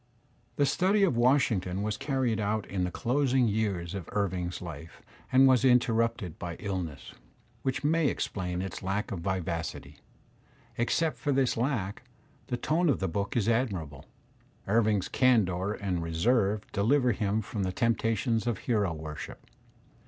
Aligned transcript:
The 0.55 0.65
study 0.65 1.03
of 1.03 1.15
Washington 1.15 1.83
was 1.83 1.95
carried 1.95 2.39
on 2.39 2.65
in 2.65 2.85
the 2.85 2.89
closing 2.89 3.47
years 3.47 3.93
of 3.93 4.09
Irving*s 4.13 4.59
life 4.59 5.03
and 5.31 5.47
was 5.47 5.63
interrupted 5.63 6.39
by 6.39 6.55
illness, 6.55 7.13
which 7.61 7.83
may 7.83 8.07
explain 8.07 8.63
its 8.63 8.81
lack 8.81 9.11
of 9.11 9.19
vivacity. 9.19 9.99
Except 10.75 11.19
for 11.19 11.31
this 11.31 11.55
lack, 11.55 12.01
the 12.47 12.57
tone 12.57 12.89
of 12.89 12.97
the 12.97 13.07
book 13.07 13.37
is 13.37 13.47
admirable. 13.47 14.05
Irving's 14.67 15.07
candour 15.07 15.73
and 15.75 16.01
reserve 16.01 16.63
deliver 16.71 17.11
him 17.11 17.43
from 17.43 17.61
the 17.61 17.71
temptations 17.71 18.47
of 18.47 18.57
hero 18.57 18.93
worship. 18.93 19.45